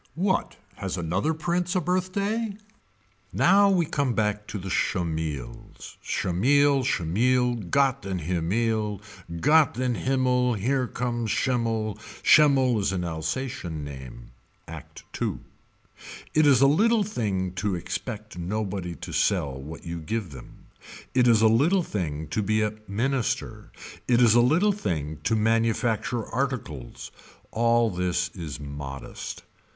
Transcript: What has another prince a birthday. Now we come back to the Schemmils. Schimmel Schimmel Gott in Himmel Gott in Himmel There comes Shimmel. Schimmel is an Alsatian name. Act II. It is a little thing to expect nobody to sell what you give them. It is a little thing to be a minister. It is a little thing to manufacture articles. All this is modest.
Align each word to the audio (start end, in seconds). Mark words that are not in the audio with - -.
What 0.15 0.55
has 0.77 0.97
another 0.97 1.31
prince 1.35 1.75
a 1.75 1.79
birthday. 1.79 2.57
Now 3.31 3.69
we 3.69 3.85
come 3.85 4.15
back 4.15 4.47
to 4.47 4.57
the 4.57 4.71
Schemmils. 4.71 5.95
Schimmel 6.01 6.83
Schimmel 6.83 7.53
Gott 7.69 8.03
in 8.07 8.17
Himmel 8.17 8.99
Gott 9.41 9.77
in 9.77 9.93
Himmel 9.93 10.55
There 10.57 10.87
comes 10.87 11.29
Shimmel. 11.29 11.99
Schimmel 12.23 12.79
is 12.79 12.91
an 12.91 13.03
Alsatian 13.03 13.83
name. 13.83 14.31
Act 14.67 15.03
II. 15.21 15.37
It 16.33 16.47
is 16.47 16.61
a 16.61 16.65
little 16.67 17.03
thing 17.03 17.51
to 17.57 17.75
expect 17.75 18.39
nobody 18.39 18.95
to 18.95 19.13
sell 19.13 19.53
what 19.53 19.85
you 19.85 19.99
give 19.99 20.31
them. 20.31 20.65
It 21.13 21.27
is 21.27 21.43
a 21.43 21.47
little 21.47 21.83
thing 21.83 22.27
to 22.29 22.41
be 22.41 22.63
a 22.63 22.73
minister. 22.87 23.71
It 24.07 24.19
is 24.19 24.33
a 24.33 24.41
little 24.41 24.71
thing 24.71 25.19
to 25.25 25.35
manufacture 25.35 26.25
articles. 26.25 27.11
All 27.51 27.91
this 27.91 28.29
is 28.29 28.59
modest. 28.59 29.43